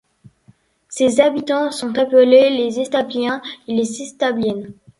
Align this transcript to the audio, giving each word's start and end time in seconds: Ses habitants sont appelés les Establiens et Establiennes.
Ses 0.89 1.21
habitants 1.21 1.69
sont 1.69 1.95
appelés 1.95 2.49
les 2.49 2.79
Establiens 2.79 3.39
et 3.67 3.79
Establiennes. 3.81 4.73